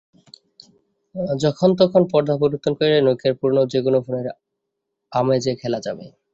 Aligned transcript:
যখন 1.41 1.69
তখন 1.81 2.01
পর্দা 2.11 2.33
পরিবর্তন 2.41 2.71
করে 2.77 2.93
নকিয়ার 3.07 3.37
পুরোনো 3.39 3.61
যেকোনো 3.73 3.99
ফোনের 4.05 4.27
আমেজে 5.11 5.51
খেলা 5.61 5.79
যাবে। 5.85 6.05